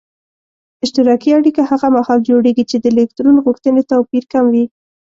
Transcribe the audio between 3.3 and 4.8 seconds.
غوښتنې توپیر کم وي.